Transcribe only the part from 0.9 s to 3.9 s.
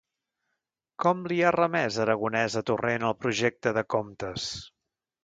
Com li ha remés Aragonès a Torrent el projecte de